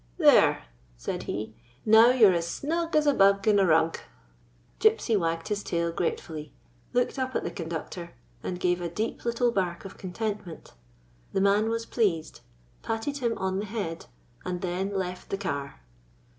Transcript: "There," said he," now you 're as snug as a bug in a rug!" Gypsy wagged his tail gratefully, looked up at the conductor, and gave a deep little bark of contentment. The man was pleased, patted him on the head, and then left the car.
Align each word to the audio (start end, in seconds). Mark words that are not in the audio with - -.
"There," 0.17 0.63
said 0.97 1.21
he," 1.29 1.55
now 1.95 2.09
you 2.09 2.27
're 2.29 2.33
as 2.33 2.47
snug 2.47 2.95
as 2.95 3.05
a 3.05 3.13
bug 3.13 3.47
in 3.47 3.59
a 3.59 3.67
rug!" 3.67 3.99
Gypsy 4.79 5.15
wagged 5.15 5.49
his 5.49 5.61
tail 5.61 5.91
gratefully, 5.91 6.55
looked 6.91 7.19
up 7.19 7.35
at 7.35 7.43
the 7.43 7.51
conductor, 7.51 8.15
and 8.41 8.59
gave 8.59 8.81
a 8.81 8.89
deep 8.89 9.25
little 9.25 9.51
bark 9.51 9.85
of 9.85 9.99
contentment. 9.99 10.73
The 11.33 11.41
man 11.41 11.69
was 11.69 11.85
pleased, 11.85 12.39
patted 12.81 13.17
him 13.19 13.37
on 13.37 13.59
the 13.59 13.65
head, 13.65 14.07
and 14.43 14.61
then 14.61 14.91
left 14.91 15.29
the 15.29 15.37
car. 15.37 15.81